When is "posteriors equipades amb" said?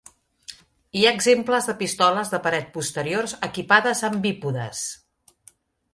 2.79-4.21